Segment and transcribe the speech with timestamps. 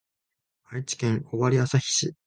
[0.71, 2.15] 愛知県尾張旭市